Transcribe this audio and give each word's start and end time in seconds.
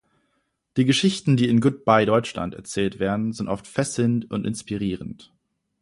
Die 0.77 0.85
Geschichten, 0.85 1.37
die 1.37 1.47
in 1.47 1.59
"Goodbye 1.61 2.07
Deutschland" 2.07 2.55
erzählt 2.55 2.97
werden, 2.97 3.33
sind 3.33 3.47
oft 3.47 3.67
fesselnd 3.67 4.31
und 4.31 4.47
inspirierend. 4.47 5.31